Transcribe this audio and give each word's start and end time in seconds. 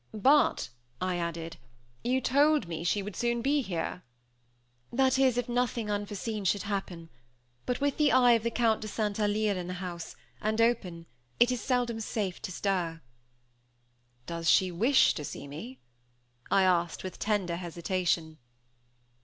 "But," 0.15 0.69
I 0.99 1.17
added, 1.17 1.57
"you 2.03 2.21
told 2.21 2.67
me 2.67 2.83
she 2.83 3.03
would 3.03 3.15
soon 3.15 3.43
be 3.43 3.61
here." 3.61 4.01
"That 4.91 5.19
is, 5.19 5.37
if 5.37 5.47
nothing 5.47 5.91
unforeseen 5.91 6.43
should 6.43 6.63
happen; 6.63 7.11
but 7.67 7.79
with 7.81 7.97
the 7.97 8.11
eye 8.11 8.31
of 8.31 8.41
the 8.41 8.49
Count 8.49 8.81
de 8.81 8.87
St. 8.87 9.19
Alyre 9.19 9.53
in 9.55 9.67
the 9.67 9.75
house, 9.75 10.15
and 10.41 10.59
open, 10.59 11.05
it 11.39 11.51
is 11.51 11.61
seldom 11.61 11.99
safe 11.99 12.41
to 12.41 12.51
stir." 12.51 12.99
"Does 14.25 14.49
she 14.49 14.71
wish 14.71 15.13
to 15.13 15.23
see 15.23 15.47
me?" 15.47 15.81
I 16.49 16.63
asked, 16.63 17.03
with 17.03 17.17
a 17.17 17.19
tender 17.19 17.57
hesitation. 17.57 18.39